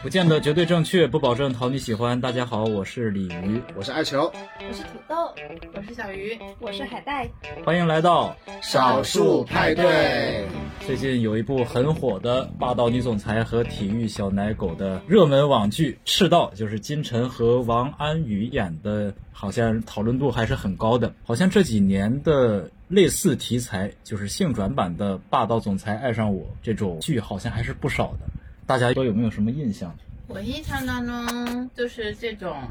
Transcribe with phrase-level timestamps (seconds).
[0.00, 2.20] 不见得绝对正确，不保证讨你喜欢。
[2.20, 5.34] 大家好，我是鲤鱼，我是艾球，我是土豆，
[5.74, 7.28] 我是小鱼，我是海带。
[7.64, 10.46] 欢迎来到少数派对。
[10.86, 21.12] 最近有一部很火的霸道女总裁和体育小奶狗的热门网剧《赤道》，就是金晨和王安宇演的，好像讨论度还是很高的。
[21.24, 28.20] 好像这几年的类似题材，就是性转版的霸道总裁爱上我这种剧，好像还是不少的。
[28.68, 29.96] 大家都有没有什么印象？
[30.26, 32.68] 我印象当中就是这种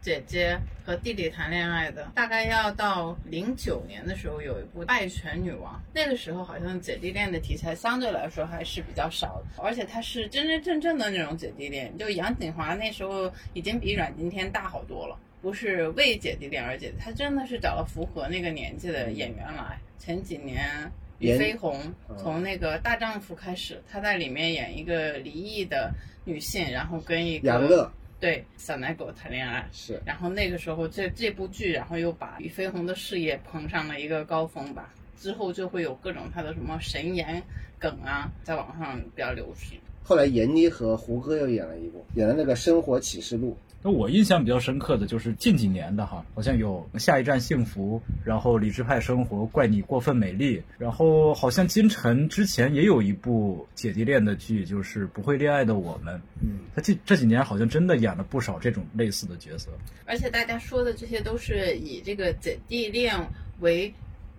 [0.00, 19.76] 姐姐和弟弟谈恋爱的，大概要到零九年的时候有一部《爱犬女王》，那个时候好像姐弟恋的题材相对来说还是比较少的，而且它是真真正正的那种姐弟恋，就杨锦华那时候已经比阮经天大好多了，不是为姐弟恋而姐，他真的是找了符合那个年纪的演员来。
[19.98, 20.88] 前几年。
[21.20, 21.78] 李飞鸿
[22.16, 25.92] 从那个大丈夫开始，他在里面演一个离异的
[26.24, 29.68] 女性，然后跟一个杨乐对小奶狗谈恋爱。
[29.70, 34.92] 是，然后那个时候这这部剧，然后又把李飞鸿的事业捧上了一个高峰吧。
[35.18, 37.42] 之后就会有各种他的什么神颜
[37.78, 39.78] 梗啊，在网上比较流行。
[40.02, 43.54] 后来闫妮和胡歌又演了一部，演了那个《生活启示录》。
[43.82, 56.14] 那我印象比较深刻的就是近几年的哈，好像有《下一站幸福》，然后《理智派生活》，怪你过分美丽，然后好像金晨之前也有一部姐弟恋的剧，就是《不会恋爱的我们》。
[56.42, 59.70] 嗯，他这这几年好像真的演了不少这种类似的角色。
[60.04, 63.14] 而且大家说的这些都是以这个姐弟恋
[63.60, 63.92] 为。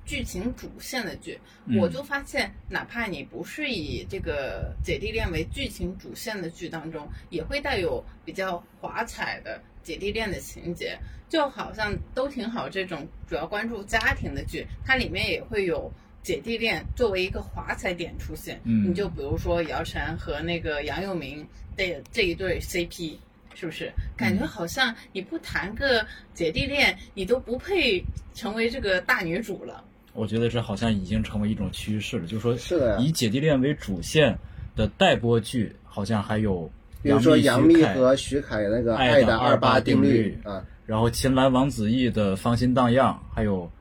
[0.05, 1.39] 剧情主线的剧，
[1.80, 10.97] 我就发现，哪怕你不是以这个姐弟恋为剧情主线的剧当中，也会带有比较华彩的姐弟恋的情节，
[11.29, 12.67] 就好像都挺好。
[12.67, 15.91] 这种主要关注家庭的剧，它里面也会有
[16.22, 18.59] 姐弟恋作为一个华彩点出现。
[18.66, 23.17] 嗯，你就比如说姚晨和那个杨佑明的这一对 CP。
[23.53, 28.01] 是不是感觉好像你不谈个姐弟恋，你都不配
[28.33, 29.83] 成为这个大女主了？
[30.13, 34.38] 我觉得这好像已经成为一种趋势了，就是说，是的，以姐弟恋为主线
[34.75, 36.69] 的待播剧，好像还有，
[37.01, 43.71] 比如说杨幂和徐凯那个《爱的二八定律》啊，然后秦岚王子异的《芳心荡漾》，还有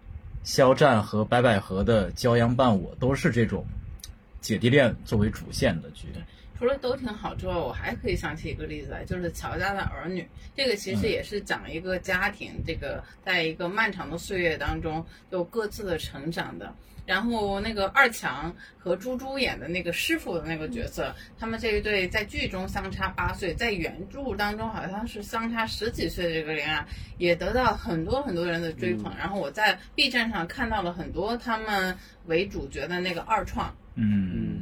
[0.45, 3.65] 肖战和白百合的《骄阳伴我》，都是这种
[4.41, 6.07] 姐弟恋作为主线的剧。
[6.61, 10.21] 除了都挺好之外，我还可以想起一个例子来，就是《乔家的儿女》。
[10.55, 16.71] 这个其实也是讲一个家庭，这个在一个漫长的岁月当中有各自的成长的。
[17.07, 29.11] 然后那个二强和猪猪演的那个师傅的那个角色，他们这一对在剧中相差八岁，在原著当中好像是相差十几岁的这个恋爱，也得到很多很多人的追捧。
[29.17, 33.75] 然后我在 B 站上看到了很多他们为主角的那个二创。
[33.95, 34.61] 嗯。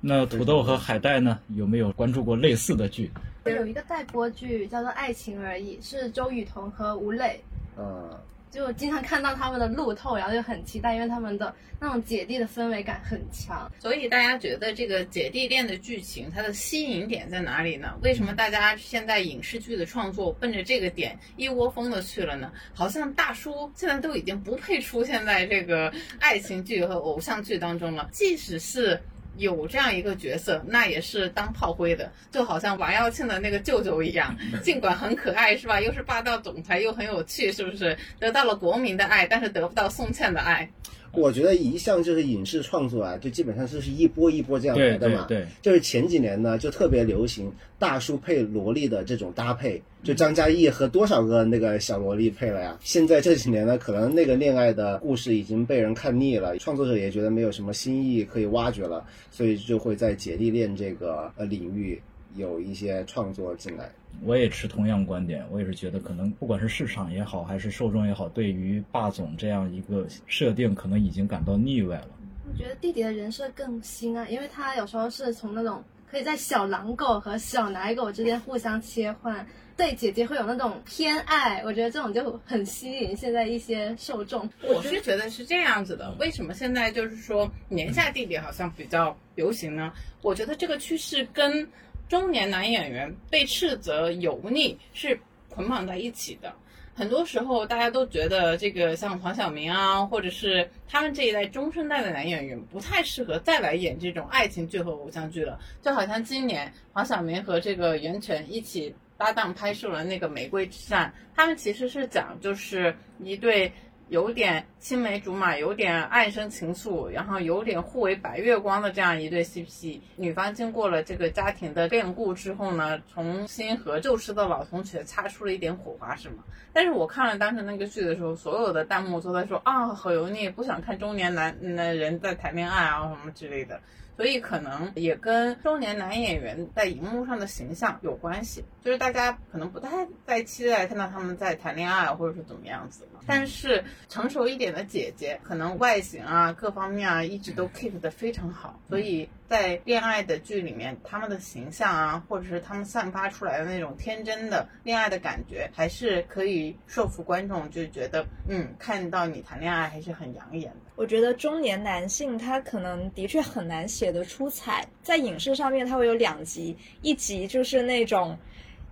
[0.00, 1.40] 那土豆和海带呢？
[1.48, 3.10] 有没有关注过类似的剧？
[3.44, 7.40] 有一个待播剧叫做《爱情而已》，是周雨彤和吴磊。
[7.78, 8.10] 嗯，
[8.50, 13.70] 就经常看到他们的路透，然后就很期待，因为他们的那种姐弟的氛围感很强。
[13.78, 17.94] 所以大家觉得这个姐弟恋的剧情，它的吸引点在哪里呢？
[18.02, 22.52] 为什么大家现在影视剧的创作奔着这个点一窝蜂的去了呢？
[22.74, 29.00] 好像大叔现在都已经不配出现在这个爱情剧和偶像剧当中了，即使是。
[29.36, 35.80] 有这样一个角色，那也是当炮灰的，就好像王耀庆的那个舅舅一样， 尽管很可爱，是吧？
[35.80, 37.96] 又是霸道总裁，又很有趣，是不是？
[38.18, 40.70] 得到了国民的爱，但是得不到宋茜的爱。
[41.16, 45.24] 我觉得一向就是影视创作啊，就基本上就是一波一波这样来的嘛。
[45.26, 52.78] 对，就是前几年呢，就特别流行大叔配萝莉的这种搭配，就张嘉译和多少个那个小萝莉配了呀？
[52.80, 62.00] 现在这几年呢，可能那个恋爱的故事已经被人看腻了，创作者也觉得没有什么新意可以挖掘了，所以就会在姐弟恋这个呃领域
[62.36, 63.90] 有一些创作进来。
[64.22, 72.08] 我也持同样观点，我也是觉得可能不管是市场也好，还是受众也好，对于霸总这样一个设定，可能已经感到腻歪了。
[72.50, 79.46] 我觉得弟弟的人设更新啊，因为他有时候是从那种可以在小狼狗和小奶狗之间互相切换，
[79.76, 84.48] 对姐姐会有那种偏爱，我觉得这种就很吸引现在一些受众。
[84.62, 89.92] 我是觉得是这样子的，为什么现在就是说年下弟弟好像比较流行呢？
[90.22, 91.68] 我觉得这个趋势跟。
[92.08, 95.18] 中年男演员被斥责油腻是
[95.48, 96.52] 捆绑在一起的，
[96.94, 105.58] 很多时候大家都觉得这个像黄晓明啊，或者是他们这一代中生代的男演员不太适合再来演这种爱情剧和偶像剧了。
[105.82, 113.72] 就好像今年黄晓明和这个袁泉一起搭档拍摄了那个《玫瑰之战》，他们其实是讲就是一对
[114.08, 120.00] 有点青梅竹马，有点暗生情愫，然后有点互为白月光的这样一对 CP。
[120.14, 126.44] 女方经过了这个家庭的变故之后呢，重新和旧时的老同学擦出了一点火花，是吗？
[126.72, 133.80] 但是我看了当时那个剧的时候，所有的弹幕都在说啊，好油腻，不想看中年男男人在谈恋爱啊什么之类的。
[134.16, 143.20] 所以可能也跟中年男演员在荧幕上的形象有关系，就是大家可能不太在期待看到他们在谈恋爱或者是怎么样子嘛。
[143.26, 160.85] 但是成熟一点的姐姐，可能外形啊各方面啊一直都 keep 的非常好，所以在恋爱的剧里面，他们的形象啊，或者是他们散发出来的那种天真的恋爱的感觉，还是可以说服观众，就觉得嗯，看到你谈恋爱还是很养眼的。
[160.96, 168.36] 我觉得中年男性他可能的确很难写得出彩，在影视上面他会有两集，一集就是那种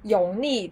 [0.03, 0.71] 油腻。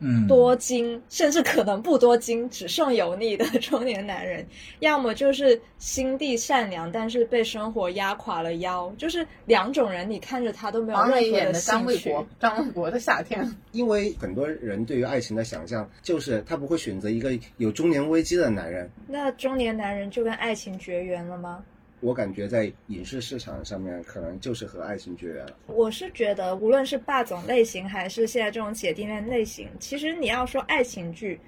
[0.00, 4.46] 嗯，多金，甚至可能不多金，只剩油腻的中年男人，
[4.80, 12.08] 要么就是心地善良，但是被生活压垮了腰，就是两种人，你看着他都没有任何的张兴趣。
[12.08, 13.46] 卫国，张卫国的夏天。
[13.72, 18.90] 因为很多人对于爱情的想象就是他不会选择一个有中年危机的男人。
[19.06, 21.62] 那中年男人就跟爱情绝缘了吗？
[22.00, 25.56] 我感觉在影视市场上面，可能就是和爱情绝缘了。
[25.66, 31.38] 我是觉得，无论是霸总类型，还是现在这种姐弟恋类型，其实你要说爱情剧，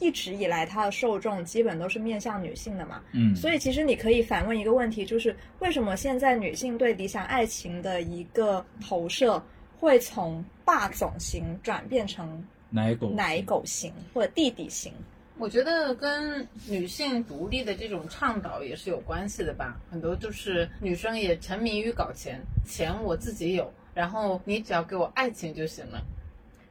[0.00, 3.02] 一直以来它的受众基本都是面向女性的嘛。
[3.12, 9.42] 嗯，所以其实你可以反问一个问题，就是为什么现在女性对理想爱情的一个投射，
[9.78, 14.92] 会从霸总型转变成奶狗奶狗型或者弟弟型？
[15.38, 19.80] 我觉得跟女性独立的这种倡导也是有关系的吧。
[19.90, 26.02] 很多就是女生也沉迷于搞钱，钱我自己有，然后你只要给我爱情就行了。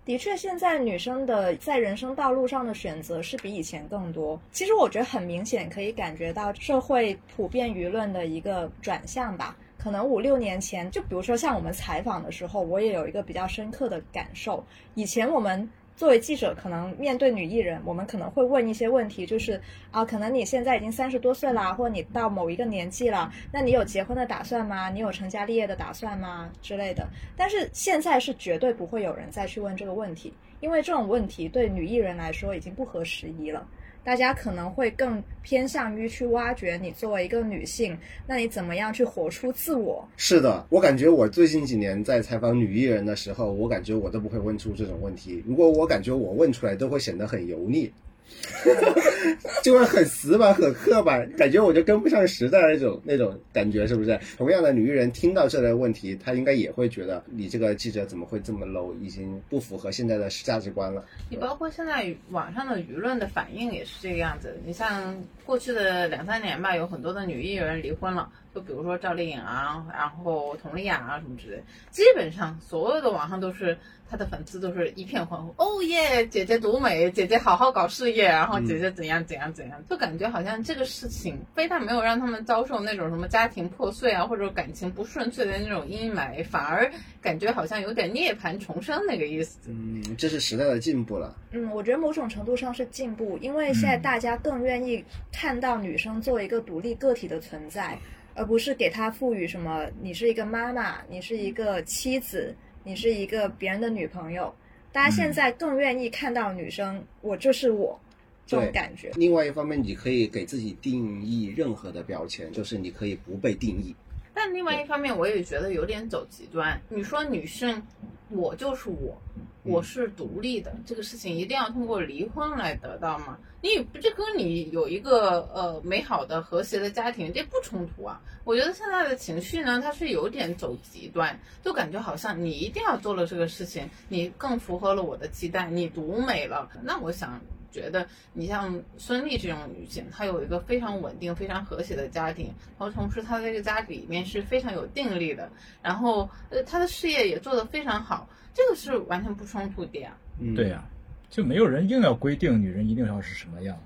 [0.04, 4.40] 的确，现在女生的在人生道路上的选择是比以前更多。
[4.52, 9.58] 其实我觉得很明显可以感觉到社会普遍舆论的一个转向吧。
[9.78, 14.64] 可能五六年前，就比如说像我们采访的时候，我也有一个比较深刻的感受。
[14.96, 19.60] 以前我们作为记者，可能面对女艺人，我们可能会问一些问题，就是
[19.90, 24.92] 啊，可能你现在已经三十多岁啦，或者你到某一个年纪了，那你有结婚的打算吗？
[24.92, 26.52] 你有成家立业的打算吗？
[26.62, 27.04] 之类的。
[27.36, 33.68] 但是现在是绝对不会有人再去问这个问题，因为这种问题对女艺人来说已经不合时宜了。
[34.08, 40.08] 大家可能会更偏向于去挖掘你作为一个女性，那你怎么样去活出自我？
[40.16, 45.44] 是的，我感觉我最近几年在采访女艺人的时候，我感觉我都不会问出这种问题。
[45.46, 47.92] 如果我感觉我问出来，都会显得很油腻。
[49.64, 54.20] 就会很死板、很刻板，感觉我就跟不上时代那种那种感觉，是不是？
[54.38, 61.04] 同样的，女艺人听到这类问题，她应该也会觉得你这个记者怎么会这么 low，已经不符合现在的价值观了。
[61.30, 64.58] 你包括现在网上的舆论的反应也是这个样子。
[64.66, 65.16] 你像
[65.46, 73.78] 过去的两三年吧，有很多的女艺人离婚了，就比如说赵丽颖啊，然后佟丽娅啊什么之类，基本上所有的网上都是。
[74.10, 76.26] 他的粉丝都是一片欢呼，哦耶！
[76.28, 86.90] 姐姐独美，姐姐好好搞事业，然后姐姐怎样怎样怎样，就感觉好像这个事情非但没有让他们遭受那种什么家庭破碎啊，或者感情不顺遂的那种阴霾，反而
[87.22, 89.60] 感觉好像有点涅槃重生那个意思。
[89.68, 91.36] 嗯，这是时代的进步了。
[91.52, 95.04] 嗯，我觉得某种程度上是进步，因为现在大家更愿意
[95.34, 97.98] 看到女生作为一个独立个体的存在，
[98.36, 102.56] 而不是给她赋予什么你是一个妈妈，你是一个妻子。
[102.88, 104.56] 你是一个别人的女朋友，
[104.94, 108.00] 大家现在更愿意看到女生，我就是我，
[108.46, 109.12] 这种感觉。
[109.16, 113.94] 另外一方面，你可以给自己定义任何的标签，就是你可以不被定义。
[114.38, 116.80] 但另外一方面，我也觉得有点走极端。
[116.90, 117.82] 你说女性，
[118.30, 119.20] 我就是我。
[119.64, 123.38] 我是独立的，这个事情一定要通过离婚来得到吗？
[123.62, 128.22] 你不这跟你有一个呃美好的和谐的家庭，这不冲突啊。
[128.46, 136.70] 我觉得现在的情绪呢，它是有点走极端，就感觉好像你一定要做了这个事情，你更符合了我的期待，你独美了。
[136.84, 145.50] 那我想觉得，你像孙俪这种女性，她有一个非常稳定、非常和谐的家庭，然后同时她在这个家里面是非常有定力的，
[145.82, 148.30] 然后呃她的事业也做得非常好。
[148.54, 150.18] 这个是完全不冲突的呀，
[150.56, 150.84] 对呀，
[151.30, 153.78] 就没有人硬要规定女人一定要是什么样。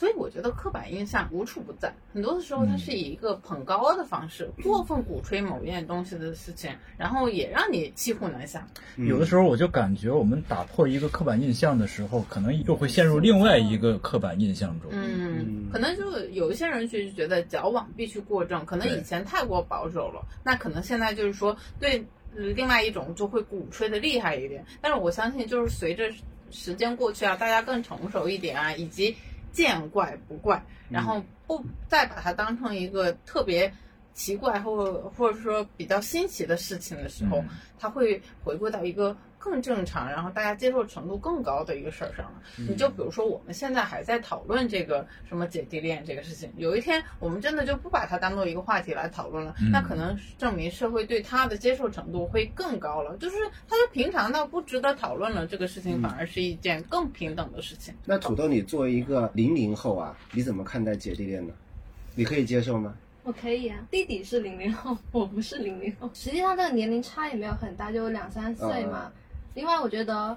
[0.00, 8.66] 所以我觉得刻板印象无处不在，很多的时候它是以一个捧高的方式，过分鼓吹某一件东西的事情，然后也让你骑虎难下。
[8.96, 14.90] 有的时候我就感觉，我们打破一个刻板印象的时候，可能又会陷入另外一个刻板印象中。
[14.90, 22.02] 嗯，可能就有一些人就觉得矫枉必须过正，可能以前太过保守了，那可能现在就是说对。
[22.32, 26.04] 另外一种就会鼓吹的厉害一点，但是我相信，就是随着
[26.52, 29.16] 时间过去啊，大家更成熟一点啊，以及
[29.52, 33.72] 见怪不怪，然后不再把它当成一个特别
[34.12, 37.48] 奇怪或或者说比较新奇的事情的时候，嗯。
[37.78, 42.42] 它会回归到一个更正常，然后大家接受程度更高的一个事儿上了。
[42.68, 57.94] 你就比如说我们现在还在讨论这个什么姐弟恋这个事情，有一天我们真的就不把它当做一个话题来讨论了，嗯那可能证明社会对它的接受程度会更高了，就是它就平常到不值得讨论了，这个事情反而是一件更平等的事情。
[58.04, 61.54] 那土豆，你作为一个零零后啊，你怎么看待姐弟恋呢？
[62.14, 62.94] 你可以接受吗？
[63.22, 66.10] 我可以啊，弟弟是零零后，我不是零零后。
[66.12, 69.10] 实际上这个年龄差也没有很大，就两三岁嘛。
[69.60, 70.34] 另外，我觉得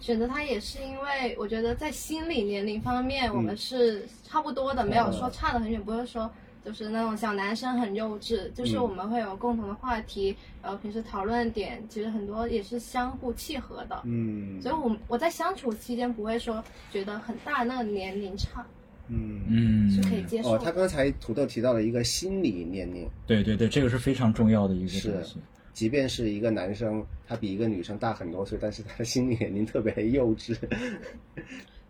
[0.00, 6.28] 选择他也是因为我觉得在心理年龄方面我们是差不多的，没有说差得很远，不是说
[6.64, 14.02] 就是那种小男生很幼稚，就是我们会有共同的话题，然后平时讨论点其实很多也是相互契合的。
[14.06, 14.60] 嗯。
[14.60, 18.66] 所以我我在相处期间不会说觉得很大那个年龄差。
[19.06, 19.40] 嗯。
[19.48, 25.38] 嗯，是可以接受哦，他刚才土豆提到了一个心理年龄，对对对，这个是非常重要的一个东西。
[25.74, 30.56] 即便是一个男生，他比一个女生大很多岁，但是他的心理年龄特别幼稚，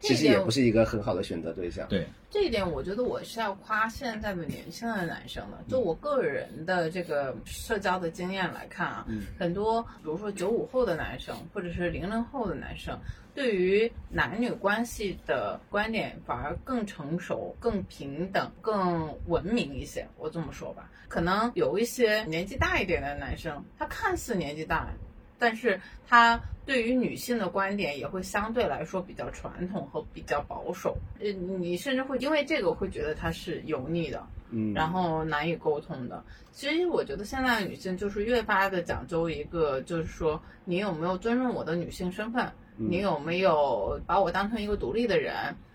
[0.05, 1.89] 其实也不是一个很好的选择对象。
[1.89, 5.59] 对，这一点，我觉得我是要夸现在的年轻的男生的。
[5.69, 12.99] 就我个人的这个社交的经验来看啊，嗯很多比如说九五后的男生，或者是零零后的男生，
[13.35, 20.07] 对于男女关系的观点反而更成熟、更平等、更文明一些。
[20.19, 24.89] 我这么说吧，可能有一些年纪大一点的男生，他看似年纪大，
[25.39, 30.97] 但是他对于女性的观点也会相对来说比较传统和比较保守。
[31.21, 36.25] 呃，你甚至会因为这个会觉得他是油腻的，嗯，然后难以沟通的。
[36.53, 45.35] 其实我觉得现在的女性就是越发的讲究一个，就是说你有没有尊重我的女性身份，你有没有把我当成一个独立的人，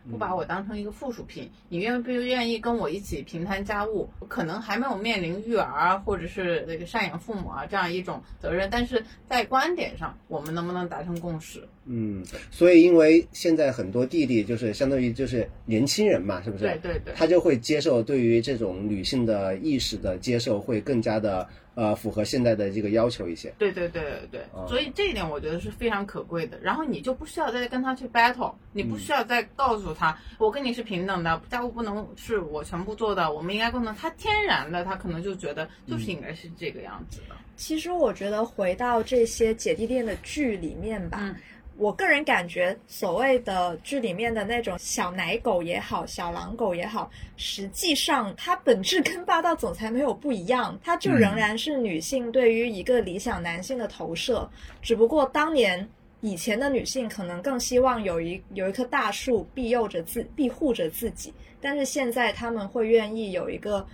[0.10, 1.50] 不把我当成一个附属品？
[1.70, 4.10] 你愿不愿意跟我一起平摊家务？
[4.28, 11.68] 可能还没有面临育儿或者是那个赡养父母啊这样一种责任，但是在观点上，我们能不能达成共识？
[11.92, 16.66] 嗯，所以因为现在很多弟弟就是相当于就是年轻人嘛，是不是？
[16.66, 17.14] 对对对。
[17.16, 23.52] 他就会接受对于这种女性的意识的接受，会更加的呃符合现在的这个要求一些。
[23.58, 26.60] 对对对对对，哦所以这一点我觉得是非常可贵的。
[26.62, 33.92] 然后你就不需要再跟他去 battle，你不需要再告诉他，我跟你是平等的，家务不能是我全部做的，我们应该共同。
[33.96, 37.36] 他天然的，他可能就觉得就是应该是这个样子的。
[37.56, 41.36] 其实我觉得回到这些姐弟恋的剧里面吧，嗯
[41.80, 54.48] 我个人感觉所谓的剧里面的那种小奶狗也好，小狼狗也好，实际上它本质跟霸道总裁没有不一样，它就仍然是女性对于一个理想男性的投射，
[54.82, 55.90] 只不过当年。
[56.22, 63.88] 以前的女性可能更希望有一有一棵大树庇佑着自庇护着自己，但是现在她们会愿意有一个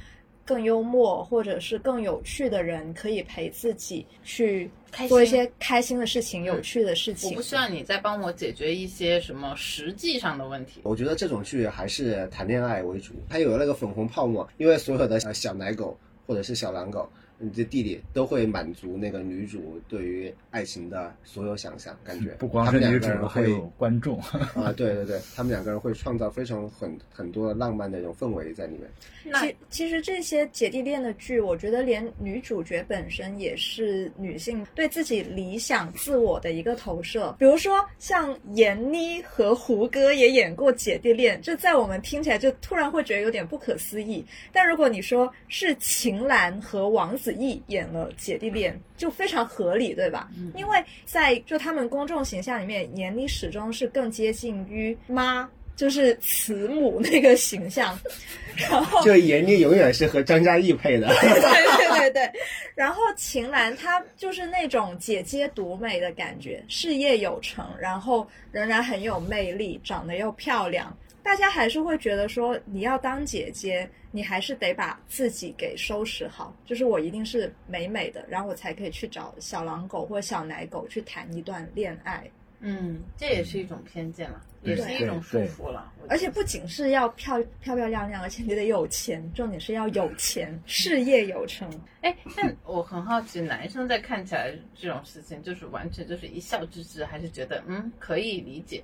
[0.46, 4.70] 更幽默或者是更有趣的人可以陪自己去
[5.10, 7.32] 做一些开心的事情、有趣的事情。
[7.32, 10.82] 我不需要你再帮我解决一些什么实际上的问题。
[10.84, 15.98] 我觉得这种剧还是谈恋爱为主，它有那个粉红泡沫，因为所有的呃小奶狗
[16.28, 24.20] 或者是小狼狗，你这弟弟都会满足那个女主对于爱情的所有想象，感觉 不光是女主两个人，会还有观众。
[24.56, 28.90] 啊，对对对，他们两个人会创造非常很很多浪漫的一种氛围在里面。
[29.26, 37.36] 那其其实这些姐弟恋的剧，我觉得连女主角本身也是女性对自己理想自我的一个投射。
[37.38, 44.26] 比如说，像闫妮和胡歌也演过姐弟恋，这在我们听起来就突然会觉得有点不可思议。
[44.54, 50.30] 但如果你说是秦岚和王子异演了姐弟恋，就非常合理，对吧？
[50.56, 55.50] 因为在就他们公众形象里面，闫妮始终是更接近于妈。
[55.76, 58.00] 就是慈母那个形象，
[58.56, 62.32] 然后就闫妮永远是和张嘉译配的，对对对对，
[62.76, 82.30] 然后秦岚她就是那种姐姐独美的感觉，事业有成，然后仍然很有魅力，长得又漂亮，大家还是会觉得说你要当姐姐，你还是得把自己给收拾好，就是我一定是美美的，然后我才可以去找小狼狗或小奶狗去谈一段恋爱。
[82.60, 85.92] 嗯，这也是一种偏见了，也是一种束缚了。
[86.10, 91.68] 而且不仅是要漂漂漂亮亮，而且你得有钱，重点是要有钱，事业有成。
[92.02, 98.84] 哎，但我很好奇，男生在看起来这种事情，就是完全就是一笑置之，还是觉得嗯可以理解？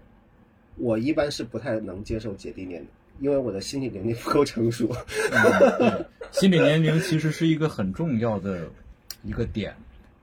[0.77, 2.87] 我一般是不太能接受姐弟恋的，
[3.19, 4.89] 因为我的心理年龄不够成熟。
[5.31, 8.67] 嗯对，心理年龄其实是一个很重要的
[9.23, 9.75] 一个点，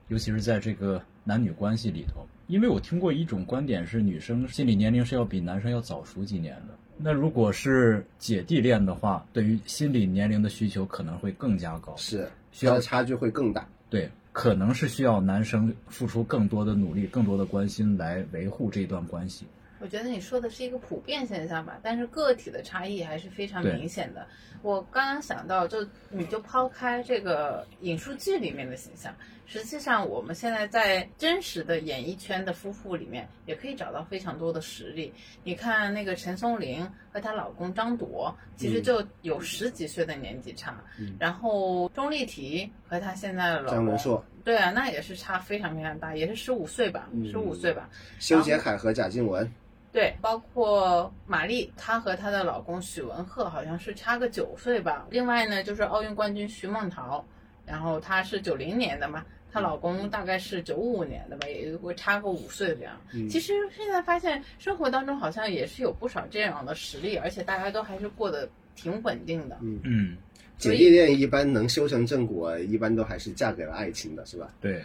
[0.07, 2.25] 尤其是在这个男女关系里头。
[2.47, 6.73] 因为我听过一种观点是，女生心理年龄是要比男生要早熟几年的。
[6.97, 11.95] 那如果是姐弟恋的话，对于心理年龄的需求可能会更加高。
[11.95, 13.65] 是，需要差距会更大。
[13.87, 19.45] 对，可能是需要男生付出更多的努力、更多的关心来维护这段关系。
[19.79, 24.27] 我觉得你说的是一个普遍现象吧，但是个体的差异还是非常明显的。
[24.61, 35.13] 我刚刚想到，就你就抛开这个影视剧里面的形象，实际上我们现在在真实的演艺圈的夫妇里面，也可以找到非常多的实例。
[35.45, 40.83] 你看那个陈松伶和她老公张铎，其实就有十几岁的年纪差。
[41.17, 47.89] 然后钟丽缇和她现在的老公张文硕、对啊，那也是差非常非常大，也是十五岁吧，十五岁吧。
[48.19, 49.49] 修杰楷和贾静雯，
[49.91, 55.07] 对，包括马丽，她和她的老公许文赫好像是差个九岁吧。
[55.09, 57.25] 另外呢，就是奥运冠军徐梦桃，
[57.65, 62.95] 然后她是九零年的嘛，她老公大概是九五年的吧，也会差个五岁这样。
[63.29, 69.57] 其实现在发现生活当中好像也是有不少这样的实例，而且大家都还是过得挺稳定的。
[69.61, 70.15] 嗯，
[70.59, 74.53] 姐弟恋一般能修成正果，一般都还是嫁给了爱情的，是吧？
[74.61, 74.83] 对，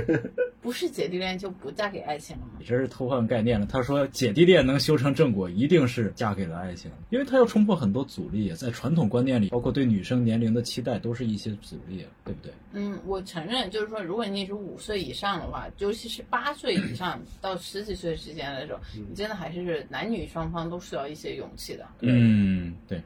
[0.66, 2.54] 不是姐弟恋就不嫁给爱情了吗？
[2.58, 3.66] 你这是偷换概念了。
[3.66, 12.52] 他说姐弟恋能修成正果，一定是嫁给了爱情，因为他要冲破很多阻力，在传统观念里，包括对女生年龄的期待，都是一些阻力，对不对？
[12.72, 21.86] 嗯，我承认，就是说，如果你是五岁以上的话，尤其是八岁以上到十几岁之间的时候，你真的还是男女双方都需要一些勇气的。
[22.00, 23.00] 嗯，对。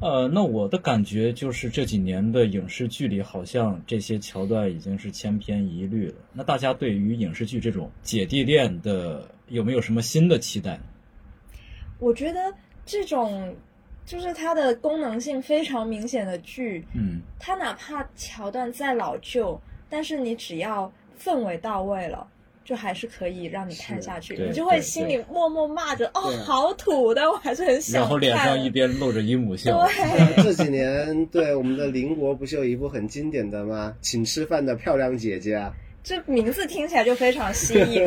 [0.00, 6.14] 呃，那我的感觉就是这几年的影视剧里，好像这些桥段已经是千篇一律了。
[6.32, 10.78] 那大家对于影视剧这种姐弟恋的有没有什么新的期待？
[11.98, 12.54] 我觉得
[12.86, 13.52] 这种
[14.06, 22.24] 就是它的功能性非常明显的剧，嗯，它哪怕桥段再老旧，但是你只要氛围到位了。
[22.68, 28.02] 就还是可以让你看下去，你就会心里默默骂着哦，好土，但我还是很想看。
[28.02, 29.86] 然后脸上一边露着阴母笑。
[29.86, 33.94] 对，这几年对我们的邻国不是有一部很经典的吗？
[34.02, 35.72] 请吃饭的漂亮姐姐啊，
[36.04, 38.06] 这名字听起来就非常吸引。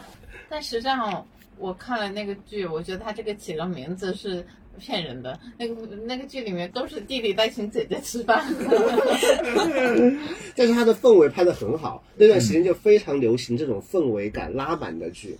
[0.50, 1.26] 但实际上，
[1.56, 4.44] 我看了那个剧，我觉得他这个起个名字是
[4.78, 5.38] 骗人的。
[5.58, 8.44] 那个那个剧里面都是弟弟在请姐姐吃饭。
[10.54, 15.36] 但是它的氛围拍的很好，那段时间就非常流行这种氛围感拉满的剧，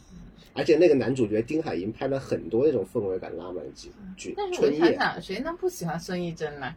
[0.55, 4.35] 而且那个男主角丁海寅拍了很多那种氛围感拉满的剧剧。
[4.37, 6.75] 但是我春夜，想想，谁能不喜欢孙艺珍呢？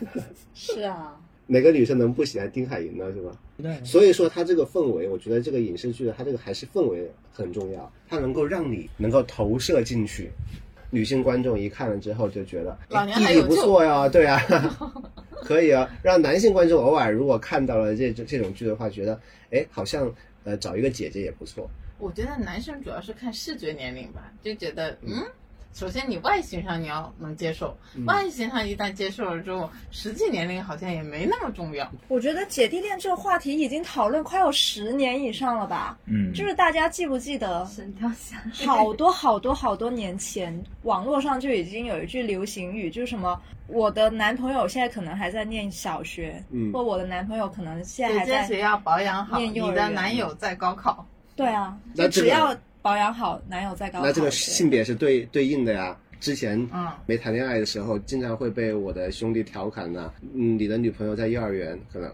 [0.54, 3.12] 是啊，哪个女生能不喜欢丁海寅呢？
[3.12, 3.82] 是吧？
[3.84, 10.30] 所以说，他这个氛围，我觉得这个影视剧的它这个还是氛围很重要，它能够让你能够投射进去。
[10.94, 14.40] 女性观众一看了之后就觉得，老娘还有救错呀， 对啊，
[15.42, 15.90] 可以啊。
[16.02, 20.08] 让男性观众偶尔如果看到了这这这种剧的话，觉得，哎，好像
[20.44, 21.68] 呃找一个姐姐也不错。
[21.98, 25.22] 我觉得男生主要是看视觉年龄吧，就觉得嗯，
[25.74, 31.90] 首先你外形上你要能接受，外形上一旦接受了之后，实际年龄好像也没那么重要。
[32.06, 35.98] 我觉得姐弟恋这个话题已经讨论快有十年以上了吧？
[36.06, 51.04] 嗯，就是大家记不记得，神雕侠侣好多好多好多年前，网络上就已经有一句流行语，就是什么我的男朋友现在可能还在念小学，嗯或我的男朋友可能现在还在姐姐要保养好，你念幼儿园的男友在高考。
[51.34, 54.04] 对啊，就只要保养好，男友在高考。
[54.04, 55.96] 那这个性别是对对应的呀。
[56.20, 62.10] 之前嗯没谈恋爱的时候，经常会被我的兄弟调侃呢、嗯，你的女朋友在幼儿园，可能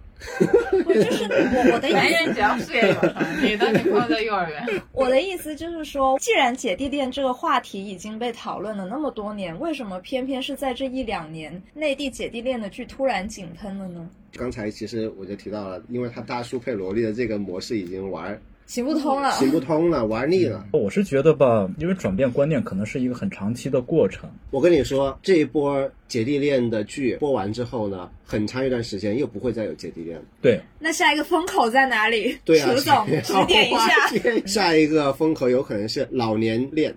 [0.85, 4.83] 我就是我我的意男思，人只要事业有成，你的女朋友在幼儿园。
[4.93, 14.09] 我的意思 就是说，既然姐弟恋这个话题已经被讨论了那么多年，为什么偏偏是在这一两年，内地姐弟恋的剧突然井喷了呢？
[14.37, 19.33] 刚才其实我就提到了，因为他大叔配萝莉的这个模式已经玩行不通了。
[19.33, 20.65] 行不通了，玩腻了。
[20.71, 24.31] 我是觉得吧，因为转变观念可能是一个很长期的过程。
[24.53, 30.25] 我跟你说，这一波姐弟恋的剧播完之后呢，很长一段时间又不会再有姐弟恋了。
[30.41, 32.39] 对，那下一个风口在哪里？
[32.45, 34.47] 对啊，楚总指点一下。
[34.47, 36.95] 下一个风口有可能是老年恋。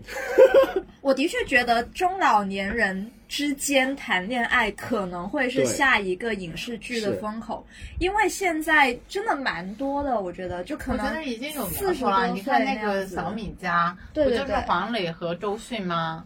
[1.01, 7.65] 我的确觉得中老年人之间谈恋爱可能会是下一个影视剧的风口，
[7.97, 12.01] 因为现在真的蛮多的，我觉得就可我觉能得已经有四十。
[12.01, 16.23] 多你看那个小米家，不就是对对对黄磊和周迅吗？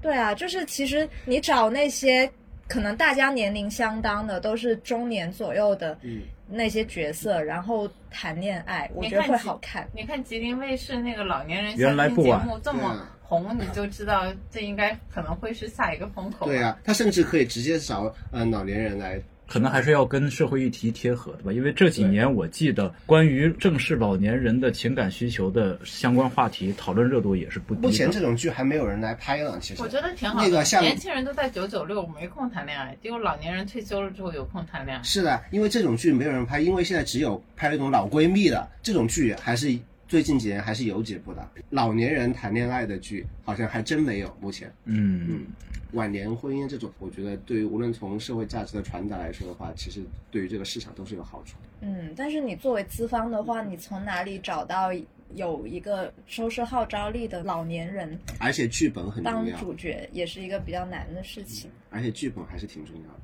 [0.00, 2.30] 对啊，就是其实你找那些
[2.66, 9.86] 可能大家年龄相当的，都是中年左右的嗯那些角色，然后谈恋爱，我觉得会好看。
[9.94, 16.46] 你看吉林卫视那个老年人原相亲节来不晚目这么红，你就知道这应该可能会是下一个风口。
[16.46, 21.52] 对，啊，他甚至可以直接找呃老年人来可能还是要跟社会议题贴合的吧。
[21.52, 27.80] 因为这几年我记得关于正视老年人的情感需求的相关话题讨论热度也是不低。
[27.80, 30.44] 目前这种剧还没有人来拍呢，其实我觉得挺好的。
[30.44, 35.02] 那个像年轻人都在九九六，没空谈恋爱，只有老年人退休了之后有空谈恋爱。
[35.02, 39.76] 是的，因为这种剧没有人拍，因为现在只有拍那种老闺蜜的这种剧，还是
[40.08, 41.46] 最近几年还是有几部的。
[41.68, 44.72] 老年人谈恋爱的剧好像还真没有，目前。
[44.86, 45.46] 嗯嗯，
[45.92, 51.58] 晚年婚姻这种，我觉得对于无论从社会价值的传达来说的话，其实对于这个市场都是有好处。
[51.82, 54.90] 嗯，但是你作为资方的话，你从哪里找到
[55.34, 61.70] 有一个收视号召力的老年人而且剧本很当重要，当主角，也是一个比较难的事情。
[61.90, 63.20] 而且剧本还是挺重要的。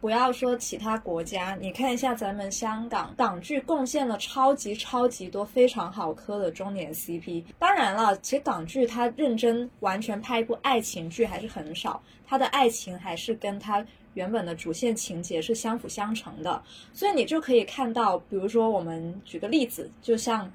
[0.00, 7.44] 不要说其他国家，你看一下咱们香港，港剧贡献了超级超级多非常好磕的中年 CP。
[7.58, 13.84] 当然了，其实港剧它认真完全拍一部爱情剧还是很少，它的爱情还是跟它
[14.14, 16.62] 原本的主线情节是相辅相成的。
[16.94, 20.46] 所以你就可以看到，比如说我们举个例子，就像《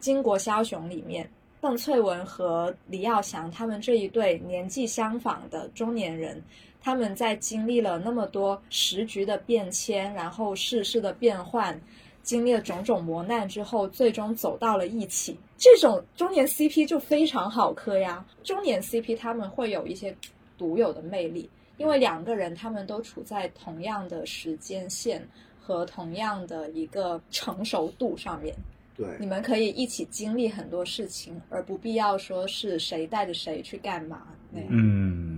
[0.00, 1.28] 巾帼枭雄》里面。
[1.62, 6.42] 邓萃雯和李耀祥他们这一对年纪相仿的中年人，
[6.80, 11.80] 他们在经历了那么多时局的变迁，然后世事的变换，
[12.22, 15.36] 经历了种种磨难之后，最终走到了一起。
[15.58, 18.24] 这种中年 CP 就非常好磕呀。
[18.42, 20.16] 中年 CP 他们会有一些
[20.56, 25.22] 独有的魅力，因为两个人他们都处在同样的时间线
[25.60, 28.54] 和同样的一个成熟度上面。
[28.96, 34.68] 对，你们可以一起经历很多事情，而不必要说是谁带着谁去干嘛那样。
[34.70, 35.29] 嗯，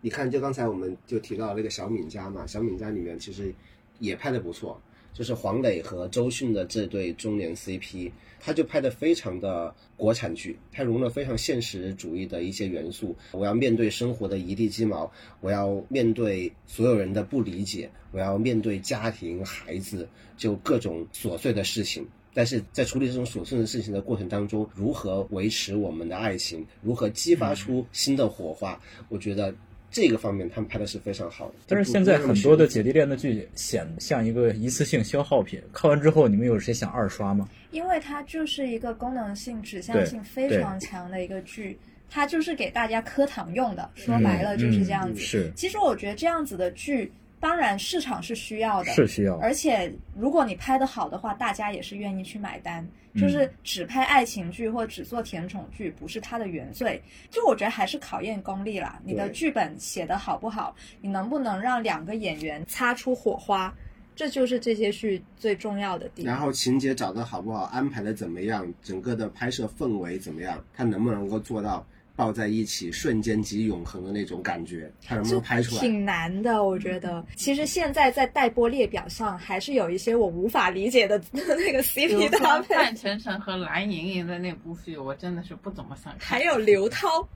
[0.00, 3.52] 你看，就刚才我们就提到那个小敏家嘛，小敏家里面其实
[3.98, 4.80] 也拍的不错，
[5.12, 8.10] 就是黄磊和周迅的这对中年 CP，
[8.40, 13.14] 他就拍的非常的国产剧，他融了非常现实主义的一些元素。
[13.32, 15.10] 我要面对生活的一地鸡毛，
[15.40, 22.06] 我要面对所有人的不理解，我要面对家庭、孩子，就各种琐碎的事情。
[22.32, 29.52] 但是在处理这种琐碎的事情的过程当中，如何维持我们的爱情，如何激发出新的火花，我觉得
[29.90, 31.54] 这个方面他们拍的是非常好的。
[31.66, 37.48] 但是现在很多的姐弟恋的剧显得像一个一次性消耗品，看完之后你们有谁想二刷吗？
[37.72, 43.90] 因为它就是一个功能性、指向性非常强的一个剧，它就是给大家磕糖用的。
[43.94, 45.20] 说白了就是这样子。
[45.20, 52.86] 嗯是其实我觉得这样子的剧，当然市场是需要的，是需要，而且如果你拍的好的话，大家也是愿意去买单。
[53.12, 57.02] 嗯就是只拍爱情剧或只做甜宠剧，不是它的原罪。
[57.28, 59.00] 就我觉得还是考验功力啦。
[59.04, 63.74] 你的剧本写的好不好，你能不能让两个演员擦出火花，
[64.14, 66.32] 这就是这些剧最重要的地方。
[66.32, 71.84] 然后情节找的好不好，安排的怎么样，整个的拍摄氛围怎么样，他能不能够做到
[72.20, 75.80] 抱在一起，瞬间即永恒的那种感觉，他能不能拍出来？
[75.80, 77.24] 挺难的，我觉得。
[77.34, 82.74] 其实现在在待播列表上，还是有一些我无法理解的 那个 CP 搭说配。
[82.74, 86.38] 范丞丞和蓝盈莹的那部剧，我真的是不怎么想看。
[86.38, 87.26] 还有刘涛，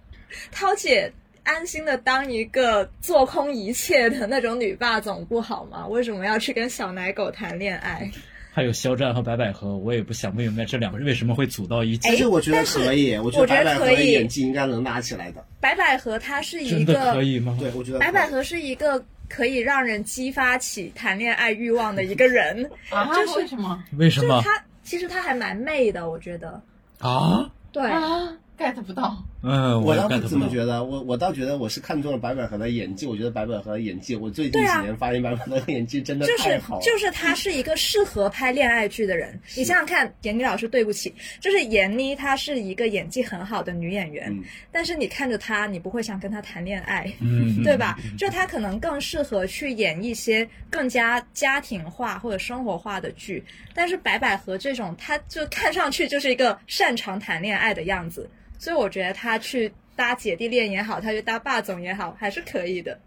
[0.53, 1.11] 涛姐
[1.44, 5.87] 安心的当一个做空一切的那种女霸总不好吗？
[5.88, 8.11] 为什么要去跟小奶狗谈恋爱？
[8.55, 12.09] 还有肖战和白百合，我也不想不明白这两个人为什么会组到一起。
[12.11, 15.45] 其实我觉得可以，我觉得得白百合的可以演技应该能拉起来的。
[15.59, 17.57] 白百合她是一个可以吗？
[17.59, 26.62] 对，我觉得白百合是一个可以让人激发起谈恋爱欲望的一个人， 啊，就是为什么为什么她其实她还蛮媚的，我觉得。
[27.01, 27.51] 啊？
[27.73, 29.21] 对，啊？get 不到。
[29.44, 33.07] 嗯，我倒不这么觉得，我我倒觉得我是看中了白百合的演技。
[33.07, 36.83] 我觉得白百合的演技，我最近几年发现白百合的演技真的就是太好了。
[36.83, 39.38] 就是她是一个适合拍恋爱剧的人。
[39.54, 47.12] 你想想看，闫妮老师，对不起，就是闫妮，她是一个演技很好的女演员，嗯但是你看着她，你不会想跟她谈恋爱。
[47.20, 47.98] 嗯，对吧？
[48.16, 58.28] 就她可能更适合去演一些更加家庭化或者生活化的剧，但是白百合这种，她就看上去就是一个擅长谈恋爱的样子，
[58.59, 62.99] 所以我觉得他去搭姐弟恋也好，他去搭霸总也好，还是可以的。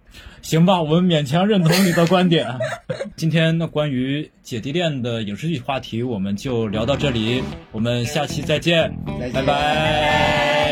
[0.42, 2.48] 行吧，我们勉强认同你的观点。
[3.18, 10.67] 今天那，关于姐弟恋的影视剧话题，我们就聊到这里，我们下期再见，再见拜拜